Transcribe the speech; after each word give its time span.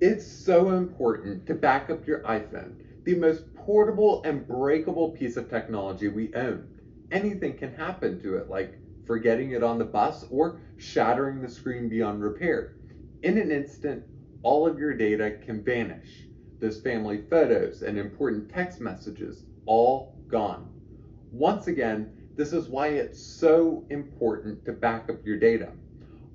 It's 0.00 0.24
so 0.24 0.70
important 0.76 1.44
to 1.48 1.54
back 1.54 1.90
up 1.90 2.06
your 2.06 2.20
iPhone, 2.20 2.76
the 3.02 3.16
most 3.16 3.52
portable 3.56 4.22
and 4.24 4.46
breakable 4.46 5.10
piece 5.10 5.36
of 5.36 5.50
technology 5.50 6.06
we 6.06 6.32
own. 6.34 6.68
Anything 7.10 7.58
can 7.58 7.74
happen 7.74 8.22
to 8.22 8.36
it, 8.36 8.48
like 8.48 8.78
forgetting 9.06 9.50
it 9.50 9.64
on 9.64 9.76
the 9.76 9.84
bus 9.84 10.24
or 10.30 10.60
shattering 10.76 11.42
the 11.42 11.48
screen 11.48 11.88
beyond 11.88 12.22
repair. 12.22 12.76
In 13.24 13.38
an 13.38 13.50
instant, 13.50 14.04
all 14.44 14.68
of 14.68 14.78
your 14.78 14.94
data 14.94 15.36
can 15.44 15.64
vanish. 15.64 16.28
Those 16.60 16.80
family 16.80 17.24
photos 17.28 17.82
and 17.82 17.98
important 17.98 18.48
text 18.48 18.80
messages, 18.80 19.46
all 19.66 20.14
gone. 20.28 20.72
Once 21.32 21.66
again, 21.66 22.12
this 22.36 22.52
is 22.52 22.68
why 22.68 22.88
it's 22.88 23.20
so 23.20 23.84
important 23.90 24.64
to 24.64 24.72
back 24.72 25.10
up 25.10 25.26
your 25.26 25.40
data. 25.40 25.72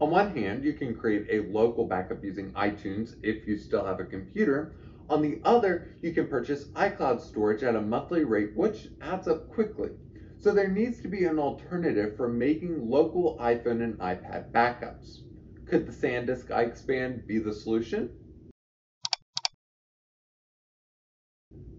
On 0.04 0.10
one 0.10 0.36
hand, 0.36 0.66
you 0.66 0.74
can 0.74 0.94
create 0.94 1.28
a 1.30 1.50
local 1.50 1.88
backup 1.88 2.22
using 2.26 2.52
iTunes 2.52 3.16
if 3.24 3.48
you 3.48 3.58
still 3.58 3.86
have 3.86 4.02
a 4.02 4.04
computer. 4.04 4.76
On 5.10 5.22
the 5.22 5.40
other, 5.46 5.96
you 6.02 6.12
can 6.12 6.28
purchase 6.28 6.66
iCloud 6.74 7.22
storage 7.22 7.64
at 7.64 7.78
a 7.78 7.82
monthly 7.82 8.26
rate, 8.26 8.54
which 8.54 8.90
adds 9.02 9.30
up 9.30 9.50
quickly. 9.50 9.92
So 10.38 10.52
there 10.52 10.68
needs 10.68 11.02
to 11.04 11.08
be 11.08 11.24
an 11.24 11.40
alternative 11.40 12.18
for 12.18 12.28
making 12.28 12.90
local 12.90 13.38
iPhone 13.40 13.82
and 13.82 13.98
iPad 14.00 14.52
backups. 14.52 15.20
Could 15.68 15.88
the 15.88 15.94
SanDisk 15.94 16.48
iXpand 16.48 17.26
be 17.26 17.40
the 17.40 17.54
solution? 17.54 18.10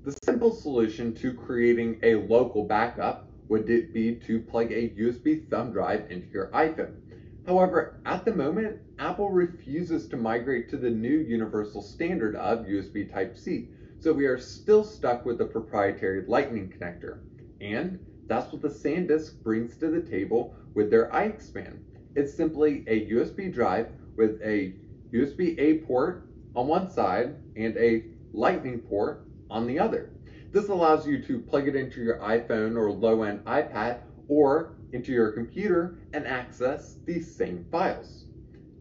The 0.02 0.16
simple 0.24 0.54
solution 0.54 1.14
to 1.16 1.34
creating 1.34 2.00
a 2.02 2.14
local 2.14 2.64
backup 2.64 3.28
would 3.48 3.66
be 3.66 4.18
to 4.26 4.40
plug 4.40 4.72
a 4.72 4.88
USB 4.88 5.46
thumb 5.50 5.72
drive 5.72 6.10
into 6.10 6.28
your 6.28 6.46
iPhone. 6.52 7.02
However, 7.46 8.00
at 8.06 8.24
the 8.24 8.34
moment, 8.34 8.80
Apple 8.98 9.30
refuses 9.30 10.08
to 10.08 10.16
migrate 10.16 10.70
to 10.70 10.78
the 10.78 10.90
new 10.90 11.18
universal 11.18 11.82
standard 11.82 12.36
of 12.36 12.66
USB 12.66 13.12
Type-C, 13.12 13.68
so 13.98 14.12
we 14.12 14.24
are 14.26 14.38
still 14.38 14.82
stuck 14.82 15.26
with 15.26 15.38
the 15.38 15.44
proprietary 15.44 16.24
Lightning 16.26 16.72
connector. 16.72 17.18
And 17.60 17.98
that's 18.26 18.50
what 18.50 18.62
the 18.62 18.68
SanDisk 18.68 19.42
brings 19.42 19.76
to 19.76 19.90
the 19.90 20.00
table 20.00 20.54
with 20.74 20.90
their 20.90 21.10
iXpand. 21.10 21.80
It's 22.16 22.34
simply 22.34 22.84
a 22.86 23.10
USB 23.10 23.52
drive 23.52 23.88
with 24.16 24.40
a 24.42 24.74
USB-A 25.12 25.80
port 25.80 26.26
on 26.56 26.66
one 26.66 26.90
side 26.90 27.36
and 27.56 27.76
a 27.76 28.04
Lightning 28.32 28.80
port 28.80 29.26
on 29.50 29.66
the 29.66 29.78
other. 29.78 30.10
This 30.50 30.68
allows 30.68 31.06
you 31.06 31.22
to 31.24 31.38
plug 31.38 31.68
it 31.68 31.76
into 31.76 32.00
your 32.00 32.18
iPhone 32.18 32.76
or 32.76 32.90
low-end 32.90 33.44
iPad 33.44 34.00
or 34.28 34.76
into 34.94 35.12
your 35.12 35.32
computer 35.32 35.98
and 36.12 36.26
access 36.26 36.96
these 37.04 37.34
same 37.34 37.66
files. 37.70 38.24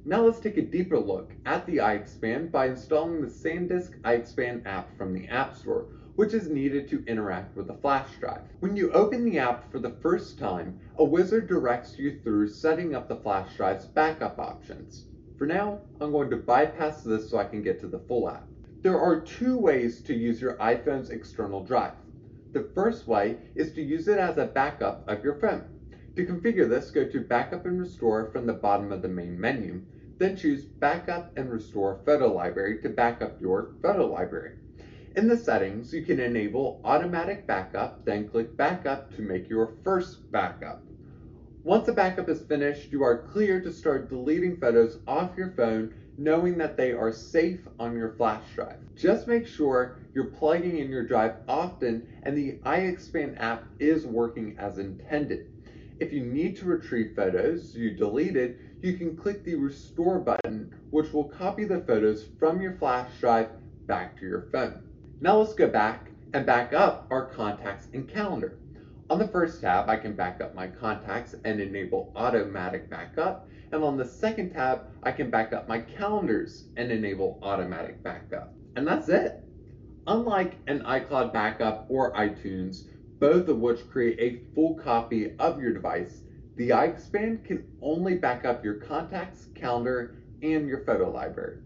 Now 0.06 0.22
let's 0.22 0.40
take 0.40 0.58
a 0.58 0.62
deeper 0.62 1.00
look 1.00 1.32
at 1.46 1.66
the 1.66 1.78
iXpand 1.78 2.52
by 2.52 2.68
installing 2.68 3.22
the 3.22 3.28
SanDisk 3.28 4.00
iXpand 4.02 4.66
app 4.66 4.96
from 4.98 5.14
the 5.14 5.28
App 5.28 5.56
Store, 5.56 5.88
which 6.16 6.34
is 6.34 6.50
needed 6.50 6.88
to 6.90 7.04
interact 7.08 7.56
with 7.58 7.68
the 7.68 7.74
flash 7.74 8.10
drive. 8.20 8.42
When 8.60 8.76
you 8.76 8.92
open 8.92 9.26
the 9.26 9.40
app 9.40 9.72
for 9.72 9.80
the 9.80 9.96
first 10.02 10.38
time, 10.38 10.80
a 10.98 11.04
wizard 11.04 11.48
directs 11.48 11.98
you 11.98 12.20
through 12.22 12.50
setting 12.50 12.94
up 12.94 13.08
the 13.08 13.16
flash 13.16 13.56
drive's 13.56 13.86
backup 13.86 14.38
options. 14.40 15.06
For 15.38 15.48
now, 15.48 15.80
I'm 16.00 16.12
going 16.12 16.30
to 16.30 16.38
bypass 16.38 17.02
this 17.02 17.30
so 17.30 17.40
I 17.40 17.46
can 17.46 17.64
get 17.64 17.80
to 17.80 17.88
the 17.88 18.00
full 18.00 18.30
app. 18.30 18.46
There 18.82 19.00
are 19.00 19.22
two 19.22 19.58
ways 19.58 20.02
to 20.04 20.14
use 20.14 20.42
your 20.42 20.58
iPhone's 20.58 21.10
external 21.10 21.64
drive. 21.64 21.94
The 22.52 22.70
first 22.76 23.08
way 23.08 23.38
is 23.56 23.74
to 23.74 23.82
use 23.82 24.08
it 24.08 24.20
as 24.20 24.38
a 24.38 24.46
backup 24.46 25.08
of 25.08 25.24
your 25.24 25.40
phone. 25.40 25.73
To 26.16 26.26
configure 26.28 26.70
this, 26.70 26.92
go 26.92 27.06
to 27.06 27.22
Backup 27.22 27.66
and 27.66 27.80
Restore 27.80 28.30
from 28.32 28.46
the 28.46 28.54
bottom 28.54 28.92
of 28.92 29.02
the 29.02 29.08
main 29.08 29.40
menu, 29.40 29.82
then 30.20 30.38
choose 30.38 30.64
Backup 30.64 31.36
and 31.36 31.52
Restore 31.52 32.02
Photo 32.06 32.32
Library 32.32 32.80
to 32.84 32.90
back 32.90 33.24
up 33.24 33.42
your 33.42 33.74
photo 33.82 34.06
library. 34.06 34.58
In 35.16 35.28
the 35.28 35.36
settings, 35.36 35.92
you 35.92 36.04
can 36.04 36.20
enable 36.20 36.82
automatic 36.84 37.48
backup, 37.48 38.06
then 38.06 38.28
click 38.28 38.56
Backup 38.56 39.12
to 39.16 39.24
make 39.24 39.50
your 39.50 39.74
first 39.84 40.32
backup. 40.32 40.84
Once 41.64 41.88
a 41.88 41.94
backup 41.94 42.30
is 42.30 42.44
finished, 42.44 42.92
you 42.92 43.02
are 43.02 43.24
clear 43.32 43.60
to 43.62 43.72
start 43.72 44.10
deleting 44.10 44.58
photos 44.58 45.00
off 45.08 45.36
your 45.36 45.52
phone 45.58 45.94
knowing 46.18 46.60
that 46.60 46.78
they 46.78 46.92
are 46.92 47.12
safe 47.12 47.62
on 47.80 47.98
your 47.98 48.14
flash 48.14 48.44
drive. 48.54 48.78
Just 48.96 49.28
make 49.28 49.48
sure 49.48 49.98
you're 50.14 50.26
plugging 50.26 50.78
in 50.78 50.92
your 50.92 51.08
drive 51.08 51.38
often 51.48 52.08
and 52.22 52.38
the 52.38 52.60
iXpand 52.66 53.40
app 53.42 53.64
is 53.80 54.06
working 54.06 54.56
as 54.60 54.78
intended. 54.78 55.53
If 56.00 56.12
you 56.12 56.26
need 56.26 56.58
to 56.58 56.66
retrieve 56.66 57.16
photos 57.16 57.76
you 57.76 57.92
deleted, 57.92 58.58
you 58.82 58.98
can 58.98 59.16
click 59.16 59.44
the 59.44 59.56
restore 59.56 60.20
button, 60.20 60.74
which 60.90 61.14
will 61.14 61.26
copy 61.26 61.64
the 61.66 61.82
photos 61.82 62.26
from 62.40 62.62
your 62.62 62.74
flash 62.74 63.10
drive 63.20 63.50
back 63.86 64.18
to 64.20 64.26
your 64.26 64.48
phone. 64.52 64.84
Now 65.22 65.38
let's 65.38 65.54
go 65.54 65.68
back 65.68 66.10
and 66.34 66.46
back 66.46 66.74
up 66.74 67.08
our 67.12 67.28
contacts 67.28 67.88
and 67.94 68.10
calendar. 68.10 68.58
On 69.10 69.20
the 69.20 69.28
first 69.28 69.62
tab, 69.62 69.90
I 69.90 69.98
can 69.98 70.14
back 70.14 70.42
up 70.42 70.56
my 70.56 70.68
contacts 70.68 71.36
and 71.46 71.62
enable 71.62 72.12
automatic 72.16 72.90
backup. 72.90 73.48
And 73.72 73.84
on 73.84 73.98
the 73.98 74.06
second 74.06 74.52
tab, 74.52 74.88
I 75.04 75.12
can 75.12 75.30
back 75.30 75.54
up 75.54 75.68
my 75.68 75.80
calendars 75.80 76.66
and 76.78 76.92
enable 76.92 77.40
automatic 77.44 78.02
backup. 78.02 78.54
And 78.76 78.88
that's 78.88 79.10
it. 79.10 79.44
Unlike 80.08 80.56
an 80.68 80.82
iCloud 80.82 81.32
backup 81.32 81.86
or 81.90 82.14
iTunes, 82.14 82.86
both 83.24 83.48
of 83.48 83.58
which 83.58 83.90
create 83.90 84.20
a 84.20 84.54
full 84.54 84.76
copy 84.76 85.34
of 85.40 85.62
your 85.62 85.72
device, 85.72 86.24
the 86.58 86.72
iXpand 86.72 87.46
can 87.46 87.66
only 87.82 88.16
back 88.16 88.44
up 88.44 88.66
your 88.66 88.74
contacts, 88.74 89.48
calendar, 89.56 90.18
and 90.42 90.68
your 90.68 90.84
photo 90.84 91.10
library. 91.10 91.60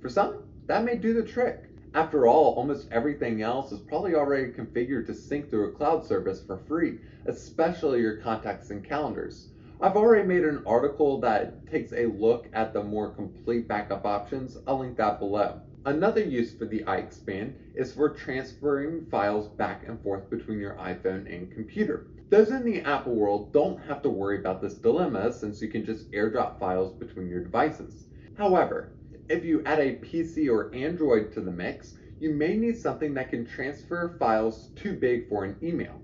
For 0.00 0.08
some, 0.08 0.44
that 0.66 0.84
may 0.84 0.94
do 0.94 1.12
the 1.12 1.24
trick. 1.24 1.64
After 1.94 2.28
all, 2.28 2.54
almost 2.54 2.92
everything 2.92 3.42
else 3.42 3.72
is 3.72 3.80
probably 3.80 4.14
already 4.14 4.52
configured 4.52 5.06
to 5.06 5.14
sync 5.16 5.50
through 5.50 5.70
a 5.70 5.72
cloud 5.72 6.06
service 6.06 6.44
for 6.46 6.58
free, 6.58 7.00
especially 7.26 7.98
your 7.98 8.18
contacts 8.18 8.70
and 8.70 8.88
calendars. 8.88 9.48
I've 9.80 9.96
already 9.96 10.28
made 10.28 10.44
an 10.44 10.62
article 10.64 11.18
that 11.22 11.68
takes 11.68 11.92
a 11.92 12.06
look 12.06 12.46
at 12.52 12.72
the 12.72 12.84
more 12.84 13.10
complete 13.10 13.66
backup 13.66 14.06
options. 14.06 14.58
I'll 14.64 14.78
link 14.78 14.96
that 14.98 15.18
below. 15.18 15.60
Another 15.86 16.22
use 16.22 16.52
for 16.52 16.66
the 16.66 16.80
iXpand 16.80 17.54
is 17.74 17.94
for 17.94 18.10
transferring 18.10 19.06
files 19.06 19.48
back 19.48 19.88
and 19.88 19.98
forth 20.02 20.28
between 20.28 20.58
your 20.58 20.74
iPhone 20.74 21.32
and 21.34 21.50
computer. 21.50 22.08
Those 22.28 22.50
in 22.50 22.66
the 22.66 22.82
Apple 22.82 23.14
world 23.14 23.54
don't 23.54 23.80
have 23.84 24.02
to 24.02 24.10
worry 24.10 24.38
about 24.38 24.60
this 24.60 24.74
dilemma 24.74 25.32
since 25.32 25.62
you 25.62 25.68
can 25.68 25.86
just 25.86 26.10
airdrop 26.12 26.58
files 26.58 26.92
between 26.92 27.30
your 27.30 27.42
devices. 27.42 28.04
However, 28.36 28.92
if 29.30 29.42
you 29.42 29.62
add 29.64 29.78
a 29.78 29.96
PC 29.96 30.50
or 30.52 30.74
Android 30.74 31.32
to 31.32 31.40
the 31.40 31.50
mix, 31.50 31.94
you 32.18 32.34
may 32.34 32.58
need 32.58 32.76
something 32.76 33.14
that 33.14 33.30
can 33.30 33.46
transfer 33.46 34.16
files 34.18 34.68
too 34.76 34.92
big 34.92 35.30
for 35.30 35.44
an 35.44 35.56
email. 35.62 35.98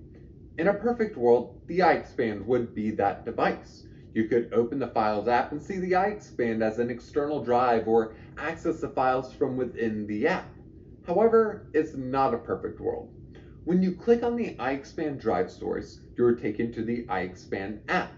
In 0.56 0.68
a 0.68 0.74
perfect 0.74 1.18
world, 1.18 1.60
the 1.66 1.80
iXpand 1.80 2.46
would 2.46 2.74
be 2.74 2.92
that 2.92 3.26
device. 3.26 3.85
You 4.16 4.24
could 4.24 4.54
open 4.54 4.78
the 4.78 4.86
Files 4.86 5.28
app 5.28 5.52
and 5.52 5.62
see 5.62 5.76
the 5.76 5.92
iXpand 5.92 6.62
as 6.62 6.78
an 6.78 6.88
external 6.88 7.44
drive 7.44 7.86
or 7.86 8.14
access 8.38 8.80
the 8.80 8.88
files 8.88 9.30
from 9.34 9.58
within 9.58 10.06
the 10.06 10.26
app. 10.26 10.48
However, 11.06 11.66
it's 11.74 11.94
not 11.94 12.32
a 12.32 12.38
perfect 12.38 12.80
world. 12.80 13.12
When 13.66 13.82
you 13.82 13.92
click 13.92 14.22
on 14.22 14.34
the 14.34 14.54
iXpand 14.54 15.20
drive 15.20 15.50
source, 15.50 16.00
you're 16.16 16.34
taken 16.34 16.72
to 16.72 16.82
the 16.82 17.04
iXpand 17.04 17.80
app, 17.90 18.14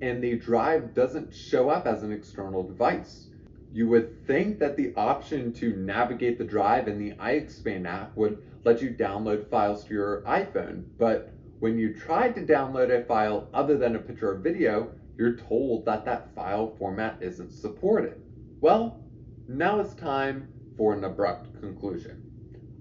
and 0.00 0.24
the 0.24 0.38
drive 0.38 0.94
doesn't 0.94 1.34
show 1.34 1.68
up 1.68 1.86
as 1.86 2.02
an 2.02 2.12
external 2.12 2.62
device. 2.62 3.26
You 3.74 3.88
would 3.88 4.26
think 4.26 4.58
that 4.58 4.78
the 4.78 4.94
option 4.96 5.52
to 5.52 5.76
navigate 5.76 6.38
the 6.38 6.44
drive 6.44 6.88
in 6.88 6.98
the 6.98 7.12
iXpand 7.16 7.86
app 7.86 8.16
would 8.16 8.42
let 8.64 8.80
you 8.80 8.88
download 8.88 9.50
files 9.50 9.84
to 9.84 9.92
your 9.92 10.22
iPhone, 10.22 10.84
but 10.96 11.30
when 11.60 11.76
you 11.76 11.92
try 11.92 12.30
to 12.30 12.40
download 12.40 12.88
a 12.90 13.04
file 13.04 13.50
other 13.52 13.76
than 13.76 13.96
a 13.96 13.98
picture 13.98 14.30
or 14.30 14.36
video, 14.36 14.90
you're 15.16 15.36
told 15.36 15.84
that 15.86 16.04
that 16.04 16.34
file 16.34 16.74
format 16.78 17.18
isn't 17.20 17.52
supported. 17.52 18.20
Well, 18.60 19.04
now 19.48 19.80
it's 19.80 19.94
time 19.94 20.48
for 20.76 20.94
an 20.94 21.04
abrupt 21.04 21.60
conclusion. 21.60 22.22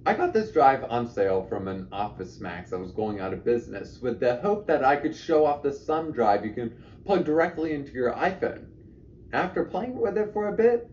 I 0.05 0.15
got 0.15 0.33
this 0.33 0.51
drive 0.51 0.83
on 0.85 1.07
sale 1.07 1.45
from 1.47 1.67
an 1.67 1.87
Office 1.91 2.39
Max 2.39 2.71
that 2.71 2.79
was 2.79 2.91
going 2.91 3.19
out 3.19 3.33
of 3.33 3.45
business 3.45 3.99
with 4.01 4.19
the 4.19 4.37
hope 4.37 4.65
that 4.67 4.83
I 4.83 4.95
could 4.95 5.15
show 5.15 5.45
off 5.45 5.61
the 5.61 5.71
thumb 5.71 6.11
drive 6.11 6.43
you 6.43 6.53
can 6.53 6.75
plug 7.05 7.25
directly 7.25 7.73
into 7.73 7.91
your 7.91 8.13
iPhone. 8.13 8.65
After 9.33 9.63
playing 9.63 9.99
with 9.99 10.17
it 10.17 10.33
for 10.33 10.47
a 10.47 10.53
bit, 10.53 10.89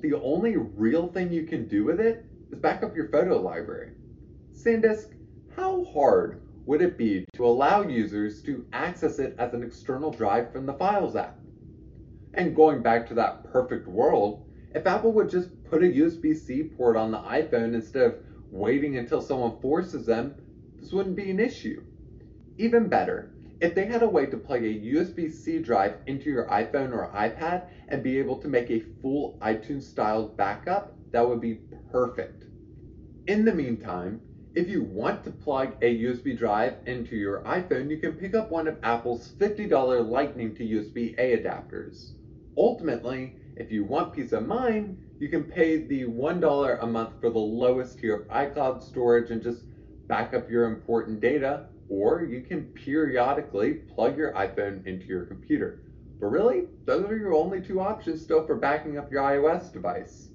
the 0.00 0.14
only 0.14 0.56
real 0.56 1.08
thing 1.08 1.30
you 1.30 1.44
can 1.44 1.68
do 1.68 1.84
with 1.84 2.00
it 2.00 2.24
is 2.50 2.58
back 2.58 2.82
up 2.82 2.96
your 2.96 3.08
photo 3.10 3.40
library. 3.40 3.92
SanDisk, 4.54 5.12
how 5.54 5.84
hard 5.84 6.40
would 6.66 6.82
it 6.82 6.98
be 6.98 7.24
to 7.32 7.46
allow 7.46 7.82
users 7.82 8.42
to 8.42 8.66
access 8.72 9.20
it 9.20 9.36
as 9.38 9.54
an 9.54 9.62
external 9.62 10.10
drive 10.10 10.52
from 10.52 10.66
the 10.66 10.74
Files 10.74 11.14
app? 11.14 11.38
And 12.34 12.56
going 12.56 12.82
back 12.82 13.06
to 13.08 13.14
that 13.14 13.50
perfect 13.52 13.86
world, 13.86 14.44
if 14.74 14.86
Apple 14.86 15.12
would 15.12 15.30
just 15.30 15.48
put 15.64 15.84
a 15.84 15.86
USB-C 15.86 16.64
port 16.76 16.96
on 16.96 17.12
the 17.12 17.18
iPhone 17.18 17.74
instead 17.74 18.02
of 18.02 18.14
waiting 18.50 18.98
until 18.98 19.22
someone 19.22 19.60
forces 19.60 20.06
them, 20.06 20.34
this 20.78 20.92
wouldn't 20.92 21.16
be 21.16 21.30
an 21.30 21.40
issue. 21.40 21.82
Even 22.58 22.88
better, 22.88 23.32
if 23.60 23.74
they 23.74 23.86
had 23.86 24.02
a 24.02 24.08
way 24.08 24.26
to 24.26 24.36
plug 24.36 24.62
a 24.62 24.66
USB-C 24.66 25.60
drive 25.60 25.94
into 26.06 26.30
your 26.30 26.46
iPhone 26.48 26.92
or 26.92 27.10
iPad 27.14 27.68
and 27.88 28.02
be 28.02 28.18
able 28.18 28.38
to 28.38 28.48
make 28.48 28.70
a 28.70 28.84
full 29.00 29.38
iTunes 29.40 29.84
style 29.84 30.28
backup, 30.28 30.94
that 31.12 31.26
would 31.26 31.40
be 31.40 31.60
perfect. 31.90 32.44
In 33.28 33.44
the 33.44 33.54
meantime, 33.54 34.20
if 34.56 34.70
you 34.70 34.82
want 34.82 35.22
to 35.22 35.30
plug 35.30 35.74
a 35.82 35.98
USB 35.98 36.36
drive 36.36 36.76
into 36.86 37.14
your 37.14 37.42
iPhone, 37.42 37.90
you 37.90 37.98
can 37.98 38.14
pick 38.14 38.34
up 38.34 38.50
one 38.50 38.66
of 38.66 38.78
Apple's 38.82 39.32
$50 39.38 40.08
Lightning 40.08 40.54
to 40.54 40.64
USB 40.64 41.14
A 41.18 41.36
adapters. 41.36 42.12
Ultimately, 42.56 43.34
if 43.56 43.70
you 43.70 43.84
want 43.84 44.14
peace 44.14 44.32
of 44.32 44.46
mind, 44.46 44.96
you 45.18 45.28
can 45.28 45.44
pay 45.44 45.86
the 45.86 46.04
$1 46.04 46.82
a 46.82 46.86
month 46.86 47.20
for 47.20 47.28
the 47.28 47.38
lowest 47.38 47.98
tier 47.98 48.16
of 48.16 48.28
iCloud 48.28 48.82
storage 48.82 49.30
and 49.30 49.42
just 49.42 49.62
back 50.08 50.32
up 50.32 50.48
your 50.48 50.64
important 50.64 51.20
data, 51.20 51.66
or 51.90 52.24
you 52.24 52.40
can 52.40 52.64
periodically 52.68 53.74
plug 53.74 54.16
your 54.16 54.32
iPhone 54.32 54.86
into 54.86 55.04
your 55.04 55.26
computer. 55.26 55.82
But 56.18 56.28
really, 56.28 56.62
those 56.86 57.04
are 57.10 57.18
your 57.18 57.34
only 57.34 57.60
two 57.60 57.78
options 57.78 58.22
still 58.22 58.46
for 58.46 58.54
backing 58.54 58.96
up 58.96 59.12
your 59.12 59.22
iOS 59.22 59.70
device. 59.70 60.30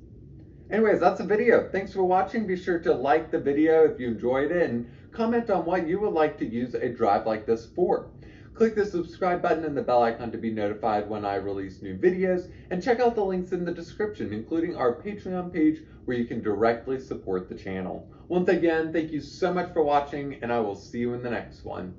Anyways, 0.71 1.01
that's 1.01 1.17
the 1.17 1.25
video. 1.25 1.67
Thanks 1.69 1.91
for 1.91 2.05
watching. 2.05 2.47
Be 2.47 2.55
sure 2.55 2.79
to 2.79 2.93
like 2.93 3.29
the 3.29 3.39
video 3.39 3.83
if 3.83 3.99
you 3.99 4.07
enjoyed 4.07 4.51
it 4.51 4.69
and 4.69 4.89
comment 5.11 5.49
on 5.49 5.65
what 5.65 5.85
you 5.85 5.99
would 5.99 6.13
like 6.13 6.37
to 6.37 6.45
use 6.45 6.73
a 6.75 6.87
drive 6.87 7.27
like 7.27 7.45
this 7.45 7.65
for. 7.65 8.09
Click 8.53 8.75
the 8.75 8.85
subscribe 8.85 9.41
button 9.41 9.65
and 9.65 9.75
the 9.75 9.81
bell 9.81 10.01
icon 10.03 10.31
to 10.31 10.37
be 10.37 10.49
notified 10.49 11.09
when 11.09 11.25
I 11.25 11.35
release 11.35 11.81
new 11.81 11.97
videos, 11.97 12.49
and 12.69 12.81
check 12.81 13.01
out 13.01 13.15
the 13.15 13.25
links 13.25 13.51
in 13.51 13.65
the 13.65 13.73
description, 13.73 14.31
including 14.31 14.77
our 14.77 14.95
Patreon 14.95 15.51
page 15.51 15.81
where 16.05 16.15
you 16.15 16.25
can 16.25 16.41
directly 16.41 16.99
support 16.99 17.49
the 17.49 17.55
channel. 17.55 18.09
Once 18.29 18.47
again, 18.47 18.93
thank 18.93 19.11
you 19.11 19.19
so 19.19 19.53
much 19.53 19.73
for 19.73 19.83
watching, 19.83 20.39
and 20.41 20.53
I 20.53 20.61
will 20.61 20.75
see 20.75 20.99
you 20.99 21.13
in 21.13 21.23
the 21.23 21.31
next 21.31 21.65
one. 21.65 21.95